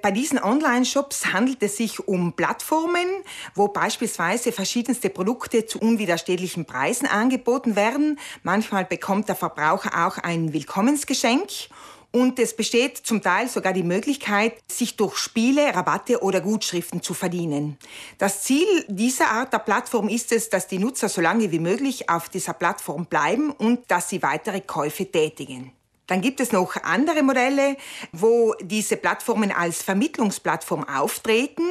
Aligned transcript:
Bei 0.00 0.12
diesen 0.12 0.38
Online-Shops 0.38 1.32
handelt 1.32 1.60
es 1.62 1.76
sich 1.76 2.06
um 2.06 2.32
Plattformen, 2.32 3.08
wo 3.56 3.66
beispielsweise 3.66 4.52
verschiedenste 4.52 5.10
Produkte 5.10 5.66
zu 5.66 5.80
unwiderstehlichen 5.80 6.66
Preisen 6.66 7.08
angeboten 7.08 7.74
werden. 7.74 8.18
Manchmal 8.44 8.84
bekommt 8.84 9.28
der 9.28 9.34
Verbraucher 9.34 10.06
auch 10.06 10.18
ein 10.18 10.52
Willkommensgeschenk. 10.52 11.48
Und 12.10 12.38
es 12.38 12.56
besteht 12.56 12.96
zum 12.96 13.22
Teil 13.22 13.48
sogar 13.48 13.72
die 13.72 13.82
Möglichkeit, 13.82 14.54
sich 14.70 14.96
durch 14.96 15.16
Spiele, 15.16 15.74
Rabatte 15.74 16.22
oder 16.22 16.40
Gutschriften 16.40 17.02
zu 17.02 17.12
verdienen. 17.12 17.76
Das 18.16 18.42
Ziel 18.44 18.84
dieser 18.88 19.30
Art 19.30 19.52
der 19.52 19.58
Plattform 19.58 20.08
ist 20.08 20.32
es, 20.32 20.48
dass 20.48 20.68
die 20.68 20.78
Nutzer 20.78 21.08
so 21.08 21.20
lange 21.20 21.52
wie 21.52 21.58
möglich 21.58 22.08
auf 22.08 22.28
dieser 22.28 22.54
Plattform 22.54 23.06
bleiben 23.06 23.50
und 23.50 23.90
dass 23.90 24.08
sie 24.08 24.22
weitere 24.22 24.60
Käufe 24.60 25.10
tätigen. 25.10 25.72
Dann 26.08 26.22
gibt 26.22 26.40
es 26.40 26.52
noch 26.52 26.74
andere 26.82 27.22
Modelle, 27.22 27.76
wo 28.12 28.54
diese 28.60 28.96
Plattformen 28.96 29.52
als 29.52 29.82
Vermittlungsplattform 29.82 30.88
auftreten. 30.88 31.62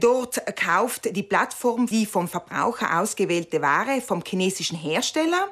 Dort 0.00 0.42
kauft 0.56 1.14
die 1.14 1.22
Plattform 1.22 1.86
die 1.86 2.06
vom 2.06 2.26
Verbraucher 2.26 2.98
ausgewählte 3.00 3.62
Ware 3.62 4.00
vom 4.00 4.24
chinesischen 4.26 4.78
Hersteller. 4.78 5.50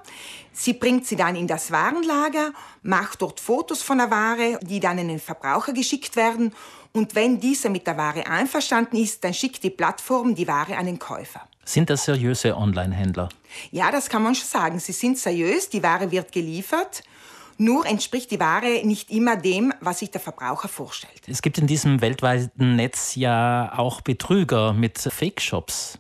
Sie 0.53 0.73
bringt 0.73 1.07
sie 1.07 1.17
dann 1.17 1.37
in 1.37 1.47
das 1.47 1.71
Warenlager, 1.71 2.53
macht 2.83 3.21
dort 3.21 3.41
Fotos 3.41 3.83
von 3.83 3.99
der 3.99 4.11
Ware, 4.11 4.59
die 4.63 4.81
dann 4.81 4.99
an 4.99 5.09
den 5.09 5.21
Verbraucher 5.21 5.73
geschickt 5.73 6.17
werden. 6.17 6.55
Und 6.93 7.15
wenn 7.15 7.41
dieser 7.41 7.69
mit 7.69 7.87
der 7.87 7.97
Ware 7.97 8.27
einverstanden 8.27 8.97
ist, 8.97 9.23
dann 9.23 9.35
schickt 9.35 9.63
die 9.65 9.71
Plattform 9.71 10.35
die 10.35 10.49
Ware 10.49 10.77
an 10.77 10.87
den 10.87 10.99
Käufer. 10.99 11.47
Sind 11.65 11.91
das 11.91 12.05
seriöse 12.05 12.57
Online-Händler? 12.57 13.29
Ja, 13.71 13.91
das 13.91 14.09
kann 14.09 14.23
man 14.23 14.35
schon 14.35 14.47
sagen. 14.47 14.79
Sie 14.79 14.93
sind 14.93 15.19
seriös, 15.19 15.69
die 15.69 15.83
Ware 15.83 16.11
wird 16.11 16.31
geliefert. 16.31 17.03
Nur 17.59 17.87
entspricht 17.87 18.31
die 18.31 18.41
Ware 18.41 18.83
nicht 18.85 19.11
immer 19.11 19.37
dem, 19.37 19.73
was 19.81 20.01
sich 20.01 20.11
der 20.11 20.21
Verbraucher 20.21 20.69
vorstellt. 20.69 21.23
Es 21.27 21.43
gibt 21.43 21.59
in 21.59 21.67
diesem 21.67 22.01
weltweiten 22.01 22.77
Netz 22.77 23.15
ja 23.15 23.73
auch 23.77 24.01
Betrüger 24.01 24.73
mit 24.73 24.99
Fake-Shops. 24.99 25.99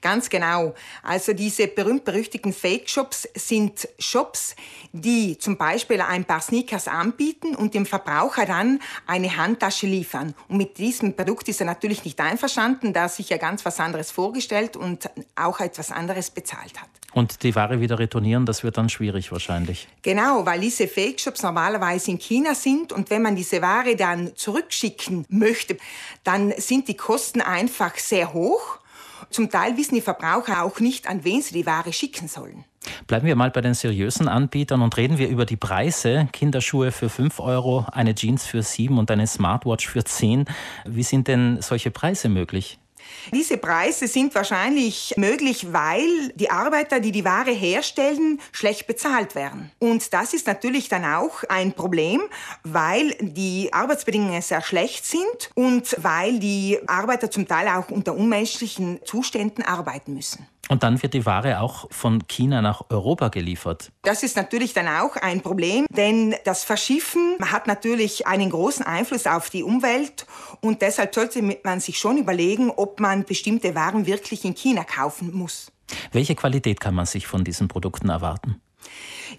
Ganz 0.00 0.28
genau. 0.30 0.74
Also 1.02 1.32
diese 1.32 1.68
berühmt-berüchtigten 1.68 2.52
Fake-Shops 2.52 3.28
sind 3.34 3.88
Shops, 3.98 4.56
die 4.92 5.38
zum 5.38 5.56
Beispiel 5.56 6.00
ein 6.00 6.24
paar 6.24 6.40
Sneakers 6.40 6.88
anbieten 6.88 7.54
und 7.54 7.74
dem 7.74 7.86
Verbraucher 7.86 8.46
dann 8.46 8.80
eine 9.06 9.36
Handtasche 9.36 9.86
liefern. 9.86 10.34
Und 10.48 10.58
mit 10.58 10.78
diesem 10.78 11.14
Produkt 11.14 11.48
ist 11.48 11.60
er 11.60 11.66
natürlich 11.66 12.04
nicht 12.04 12.20
einverstanden, 12.20 12.92
da 12.92 13.02
er 13.02 13.08
sich 13.08 13.28
ja 13.28 13.36
ganz 13.36 13.64
was 13.64 13.80
anderes 13.80 14.10
vorgestellt 14.10 14.76
und 14.76 15.10
auch 15.34 15.60
etwas 15.60 15.90
anderes 15.90 16.30
bezahlt 16.30 16.80
hat. 16.80 16.88
Und 17.12 17.42
die 17.44 17.54
Ware 17.54 17.80
wieder 17.80 17.98
retournieren, 17.98 18.44
das 18.44 18.62
wird 18.62 18.76
dann 18.76 18.90
schwierig 18.90 19.32
wahrscheinlich. 19.32 19.88
Genau, 20.02 20.44
weil 20.44 20.60
diese 20.60 20.86
Fake-Shops 20.86 21.42
normalerweise 21.42 22.10
in 22.10 22.18
China 22.18 22.54
sind 22.54 22.92
und 22.92 23.08
wenn 23.08 23.22
man 23.22 23.36
diese 23.36 23.62
Ware 23.62 23.96
dann 23.96 24.36
zurückschicken 24.36 25.24
möchte, 25.30 25.78
dann 26.24 26.52
sind 26.58 26.88
die 26.88 26.96
Kosten 26.96 27.40
einfach 27.40 27.96
sehr 27.96 28.34
hoch. 28.34 28.80
Zum 29.30 29.50
Teil 29.50 29.76
wissen 29.76 29.94
die 29.94 30.00
Verbraucher 30.00 30.62
auch 30.62 30.80
nicht, 30.80 31.08
an 31.08 31.24
wen 31.24 31.42
sie 31.42 31.54
die 31.54 31.66
Ware 31.66 31.92
schicken 31.92 32.28
sollen. 32.28 32.64
Bleiben 33.06 33.26
wir 33.26 33.36
mal 33.36 33.50
bei 33.50 33.60
den 33.60 33.74
seriösen 33.74 34.28
Anbietern 34.28 34.82
und 34.82 34.96
reden 34.96 35.18
wir 35.18 35.28
über 35.28 35.44
die 35.44 35.56
Preise. 35.56 36.28
Kinderschuhe 36.32 36.92
für 36.92 37.08
5 37.08 37.40
Euro, 37.40 37.86
eine 37.90 38.14
Jeans 38.14 38.46
für 38.46 38.62
7 38.62 38.98
und 38.98 39.10
eine 39.10 39.26
Smartwatch 39.26 39.88
für 39.88 40.04
10. 40.04 40.44
Wie 40.84 41.02
sind 41.02 41.28
denn 41.28 41.60
solche 41.60 41.90
Preise 41.90 42.28
möglich? 42.28 42.78
Diese 43.32 43.56
Preise 43.56 44.06
sind 44.06 44.34
wahrscheinlich 44.34 45.14
möglich, 45.16 45.72
weil 45.72 46.28
die 46.34 46.50
Arbeiter, 46.50 47.00
die 47.00 47.12
die 47.12 47.24
Ware 47.24 47.50
herstellen, 47.50 48.40
schlecht 48.52 48.86
bezahlt 48.86 49.34
werden. 49.34 49.70
Und 49.78 50.12
das 50.12 50.34
ist 50.34 50.46
natürlich 50.46 50.88
dann 50.88 51.04
auch 51.04 51.42
ein 51.48 51.72
Problem, 51.72 52.22
weil 52.62 53.14
die 53.20 53.72
Arbeitsbedingungen 53.72 54.42
sehr 54.42 54.62
schlecht 54.62 55.04
sind 55.06 55.50
und 55.54 55.96
weil 55.98 56.38
die 56.38 56.78
Arbeiter 56.86 57.30
zum 57.30 57.46
Teil 57.48 57.68
auch 57.68 57.90
unter 57.90 58.14
unmenschlichen 58.14 59.00
Zuständen 59.04 59.64
arbeiten 59.64 60.14
müssen. 60.14 60.46
Und 60.68 60.82
dann 60.82 61.02
wird 61.02 61.14
die 61.14 61.24
Ware 61.26 61.60
auch 61.60 61.86
von 61.90 62.26
China 62.26 62.60
nach 62.60 62.82
Europa 62.90 63.28
geliefert. 63.28 63.92
Das 64.02 64.22
ist 64.22 64.36
natürlich 64.36 64.72
dann 64.72 64.88
auch 64.88 65.16
ein 65.16 65.40
Problem, 65.40 65.86
denn 65.90 66.34
das 66.44 66.64
Verschiffen 66.64 67.36
hat 67.40 67.66
natürlich 67.66 68.26
einen 68.26 68.50
großen 68.50 68.84
Einfluss 68.84 69.26
auf 69.26 69.50
die 69.50 69.62
Umwelt 69.62 70.26
und 70.60 70.82
deshalb 70.82 71.14
sollte 71.14 71.42
man 71.62 71.80
sich 71.80 71.98
schon 71.98 72.18
überlegen, 72.18 72.70
ob 72.70 73.00
man 73.00 73.24
bestimmte 73.24 73.74
Waren 73.74 74.06
wirklich 74.06 74.44
in 74.44 74.54
China 74.54 74.82
kaufen 74.84 75.32
muss. 75.32 75.70
Welche 76.12 76.34
Qualität 76.34 76.80
kann 76.80 76.94
man 76.94 77.06
sich 77.06 77.26
von 77.26 77.44
diesen 77.44 77.68
Produkten 77.68 78.08
erwarten? 78.08 78.60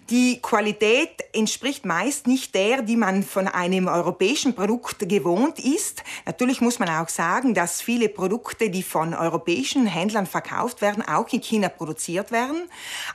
Die 0.09 0.41
Qualität 0.41 1.23
entspricht 1.33 1.85
meist 1.85 2.27
nicht 2.27 2.55
der, 2.55 2.81
die 2.81 2.95
man 2.95 3.23
von 3.23 3.47
einem 3.47 3.87
europäischen 3.87 4.55
Produkt 4.55 5.07
gewohnt 5.07 5.59
ist. 5.59 6.03
Natürlich 6.25 6.61
muss 6.61 6.79
man 6.79 6.89
auch 6.89 7.09
sagen, 7.09 7.53
dass 7.53 7.81
viele 7.81 8.09
Produkte, 8.09 8.69
die 8.69 8.83
von 8.83 9.13
europäischen 9.13 9.85
Händlern 9.85 10.25
verkauft 10.25 10.81
werden, 10.81 11.07
auch 11.07 11.31
in 11.31 11.41
China 11.41 11.69
produziert 11.69 12.31
werden. 12.31 12.69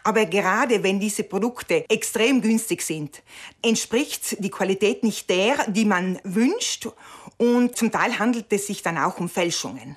Aber 0.04 0.26
gerade 0.26 0.82
wenn 0.82 1.00
diese 1.00 1.24
Produkte 1.24 1.88
extrem 1.88 2.40
günstig 2.40 2.82
sind, 2.82 3.22
entspricht 3.62 4.36
die 4.42 4.50
Qualität 4.50 5.02
nicht 5.02 5.28
der, 5.28 5.70
die 5.70 5.84
man 5.84 6.18
wünscht. 6.24 6.88
Und 7.38 7.76
zum 7.76 7.90
Teil 7.90 8.18
handelt 8.18 8.52
es 8.52 8.66
sich 8.66 8.82
dann 8.82 8.98
auch 8.98 9.18
um 9.18 9.28
Fälschungen. 9.28 9.96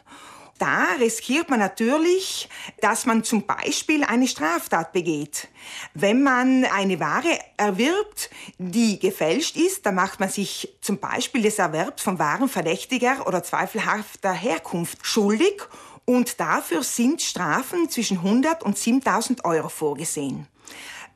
Da 0.58 0.94
riskiert 1.00 1.50
man 1.50 1.60
natürlich, 1.60 2.48
dass 2.80 3.06
man 3.06 3.26
zum 3.26 3.46
Beispiel 3.46 4.06
eine 4.06 4.28
Straftat 4.28 4.94
begeht. 4.94 5.50
Wenn 5.94 6.24
man 6.24 6.64
eine 6.64 7.00
Ware 7.02 7.38
erwirbt, 7.58 8.30
die 8.58 8.98
gefälscht 8.98 9.58
ist, 9.58 9.86
dann 9.86 9.96
macht 9.96 10.22
man 10.22 10.30
sich 10.30 10.74
zum 10.80 11.00
Beispiel 11.00 11.42
des 11.42 11.60
Erwerbs 11.60 12.04
von 12.04 12.20
Waren 12.20 12.48
verdächtiger 12.48 13.28
oder 13.28 13.44
zweifelhafter 13.44 14.32
Herkunft 14.32 15.06
schuldig 15.06 15.62
und 16.06 16.40
dafür 16.40 16.84
sind 16.84 17.22
Strafen 17.22 17.90
zwischen 17.90 18.18
100 18.20 18.64
und 18.64 18.78
7000 18.78 19.44
Euro 19.44 19.68
vorgesehen. 19.68 20.48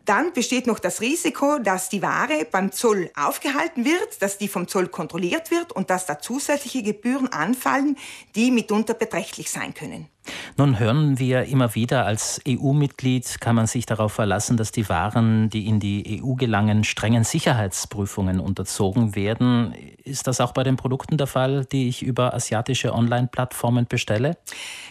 Dann 0.09 0.33
besteht 0.33 0.65
noch 0.65 0.79
das 0.79 1.01
Risiko, 1.01 1.59
dass 1.59 1.89
die 1.89 2.01
Ware 2.01 2.43
beim 2.49 2.71
Zoll 2.71 3.11
aufgehalten 3.15 3.85
wird, 3.85 4.23
dass 4.23 4.39
die 4.39 4.47
vom 4.47 4.67
Zoll 4.67 4.87
kontrolliert 4.87 5.51
wird 5.51 5.71
und 5.71 5.91
dass 5.91 6.07
da 6.07 6.17
zusätzliche 6.17 6.81
Gebühren 6.81 7.27
anfallen, 7.31 7.95
die 8.33 8.49
mitunter 8.49 8.95
beträchtlich 8.95 9.51
sein 9.51 9.75
können. 9.75 10.07
Nun 10.57 10.77
hören 10.77 11.19
wir 11.19 11.45
immer 11.45 11.73
wieder, 11.75 12.05
als 12.05 12.41
EU-Mitglied 12.47 13.39
kann 13.39 13.55
man 13.55 13.67
sich 13.67 13.85
darauf 13.85 14.11
verlassen, 14.11 14.57
dass 14.57 14.71
die 14.71 14.89
Waren, 14.89 15.49
die 15.49 15.67
in 15.67 15.79
die 15.79 16.21
EU 16.21 16.33
gelangen, 16.33 16.83
strengen 16.83 17.23
Sicherheitsprüfungen 17.23 18.39
unterzogen 18.39 19.15
werden. 19.15 19.73
Ist 20.03 20.27
das 20.27 20.41
auch 20.41 20.51
bei 20.51 20.63
den 20.63 20.75
Produkten 20.75 21.17
der 21.17 21.27
Fall, 21.27 21.65
die 21.65 21.87
ich 21.87 22.01
über 22.01 22.33
asiatische 22.33 22.93
Online-Plattformen 22.93 23.87
bestelle? 23.87 24.37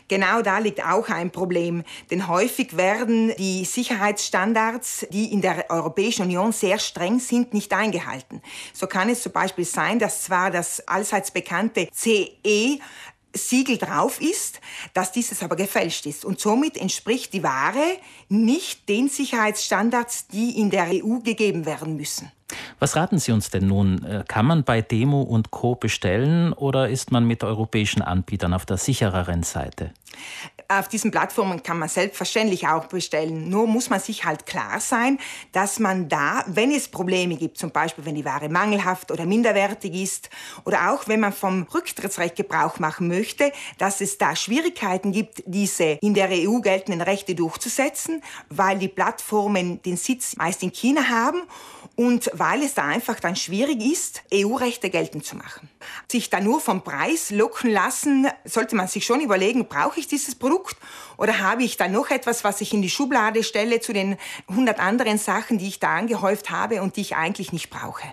Genau 0.09 0.41
da 0.41 0.59
liegt 0.59 0.83
auch 0.83 1.11
ein 1.11 1.31
Problem, 1.31 1.85
denn 2.11 2.29
häufig 2.29 2.77
werden 2.79 3.33
die 3.39 3.67
Sicherheitsstandards, 3.67 5.07
die 5.11 5.33
in 5.33 5.43
der 5.43 5.71
Europäischen 5.71 6.23
Union 6.23 6.53
sehr 6.53 6.79
streng 6.79 7.19
sind, 7.19 7.53
nicht 7.53 7.75
eingehalten. 7.75 8.41
So 8.73 8.87
kann 8.87 9.11
es 9.11 9.23
zum 9.23 9.33
Beispiel 9.33 9.67
sein, 9.67 9.99
dass 9.99 10.23
zwar 10.23 10.51
das 10.51 10.81
allseits 10.89 11.31
bekannte 11.31 11.89
CE 11.93 12.79
Siegel 13.35 13.79
drauf 13.79 14.21
ist, 14.21 14.61
dass 14.95 15.13
dieses 15.13 15.43
aber 15.43 15.57
gefälscht 15.57 16.07
ist. 16.07 16.25
Und 16.25 16.41
somit 16.41 16.77
entspricht 16.77 17.33
die 17.33 17.43
Ware 17.43 17.99
nicht 18.29 18.89
den 18.89 19.09
Sicherheitsstandards, 19.09 20.29
die 20.29 20.59
in 20.59 20.71
der 20.71 20.89
EU 20.91 21.19
gegeben 21.21 21.67
werden 21.67 21.97
müssen. 21.97 22.31
Was 22.79 22.97
raten 22.97 23.19
Sie 23.19 23.33
uns 23.33 23.51
denn 23.51 23.67
nun? 23.67 24.05
Äh, 24.05 24.25
kann 24.27 24.47
man 24.47 24.65
bei 24.65 24.81
Demo 24.81 25.23
und 25.23 25.51
Co 25.51 25.75
bestellen 25.75 26.53
oder 26.53 26.89
ist 26.89 27.11
man 27.11 27.27
mit 27.27 27.45
europäischen 27.45 28.03
Anbietern 28.03 28.55
auf 28.55 28.65
der 28.65 28.79
sichereren 28.79 29.43
Seite? 29.43 29.93
Auf 30.71 30.87
diesen 30.87 31.11
Plattformen 31.11 31.63
kann 31.63 31.79
man 31.79 31.89
selbstverständlich 31.89 32.69
auch 32.69 32.89
bestellen. 32.89 33.49
Nur 33.49 33.67
muss 33.67 33.89
man 33.89 34.01
sich 34.01 34.27
halt 34.27 34.45
klar 34.45 34.81
sein, 34.81 35.19
dass 35.53 35.79
man 35.79 36.11
da, 36.11 36.45
wenn 36.47 36.71
es 36.71 36.89
Probleme 36.89 37.37
gibt, 37.37 37.57
zum 37.57 37.71
Beispiel 37.71 38.05
wenn 38.05 38.17
die 38.17 38.27
Ware 38.27 38.51
mangelhaft 38.51 39.11
oder 39.11 39.25
minderwertig 39.25 39.95
ist 39.95 40.29
oder 40.67 40.93
auch 40.93 41.09
wenn 41.09 41.21
man 41.21 41.33
vom 41.33 41.63
Rücktrittsrecht 41.73 42.37
Gebrauch 42.37 42.81
machen 42.81 43.09
möchte, 43.09 43.51
dass 43.79 44.03
es 44.03 44.19
da 44.19 44.37
Schwierigkeiten 44.37 45.11
gibt, 45.11 45.43
diese 45.47 45.97
in 46.03 46.13
der 46.13 46.29
EU 46.31 46.61
geltenden 46.61 47.01
Rechte 47.01 47.35
durchzusetzen, 47.35 48.23
weil 48.51 48.79
die 48.79 48.89
Plattformen 48.89 49.81
den 49.81 49.97
Sitz 49.97 50.37
meist 50.37 50.63
in 50.63 50.73
China 50.73 51.09
haben 51.09 51.45
und 51.99 52.31
weil 52.33 52.63
es 52.63 52.75
da 52.75 52.85
einfach 52.85 53.19
dann 53.19 53.35
schwierig 53.35 53.85
ist, 53.85 54.23
EU-Rechte 54.33 54.89
geltend 54.89 55.27
zu 55.27 55.35
machen. 55.35 55.69
Sich 56.07 56.31
da 56.31 56.41
nur 56.41 56.61
vom 56.61 56.85
Preis 56.85 57.31
locken 57.33 57.73
lassen, 57.73 58.29
sollte 58.45 58.77
man 58.77 58.87
sich 58.87 59.05
schon 59.05 59.21
überlegen, 59.21 59.67
brauche 59.67 59.99
ich 59.99 60.07
dieses 60.07 60.37
Produkt 60.37 60.77
oder 61.17 61.41
habe 61.41 61.65
ich 61.65 61.77
da 61.77 61.89
noch 61.89 62.11
etwas, 62.11 62.45
was 62.45 62.61
ich 62.61 62.73
in 62.73 62.83
die 62.83 62.89
Schublade 62.89 63.43
stelle 63.43 63.81
zu 63.81 63.93
den 63.93 64.17
100 64.47 64.79
anderen 64.79 65.19
Sachen, 65.19 65.59
die 65.59 65.67
ich 65.67 65.81
da 65.81 65.97
angehäuft 65.97 66.51
habe 66.51 66.83
und 66.83 66.95
die 66.95 67.01
ich 67.01 67.17
eigentlich 67.17 67.53
nicht 67.53 67.69
brauche. 67.69 68.05